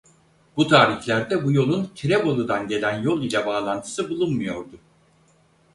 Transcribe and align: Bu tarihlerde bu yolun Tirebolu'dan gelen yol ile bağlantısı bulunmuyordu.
Bu 0.57 0.67
tarihlerde 0.67 1.43
bu 1.43 1.51
yolun 1.51 1.91
Tirebolu'dan 1.95 2.67
gelen 2.67 2.99
yol 3.03 3.21
ile 3.23 3.45
bağlantısı 3.45 4.09
bulunmuyordu. 4.09 4.77